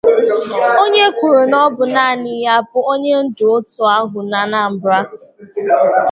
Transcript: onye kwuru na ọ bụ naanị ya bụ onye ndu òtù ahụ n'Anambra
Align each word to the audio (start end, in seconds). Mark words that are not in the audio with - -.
onye 0.83 1.05
kwuru 1.17 1.41
na 1.51 1.57
ọ 1.65 1.67
bụ 1.75 1.83
naanị 1.93 2.33
ya 2.45 2.55
bụ 2.69 2.79
onye 2.93 3.13
ndu 3.25 3.43
òtù 3.55 3.81
ahụ 3.95 4.19
n'Anambra 4.29 4.99